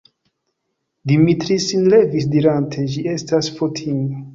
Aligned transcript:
Dimitri 1.11 1.59
sin 1.67 1.85
levis 1.97 2.29
dirante: 2.35 2.91
«Ĝi 2.97 3.09
estas 3.17 3.57
Fotini!» 3.61 4.15